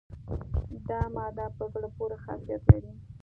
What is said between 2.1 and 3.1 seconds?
خاصیت لري.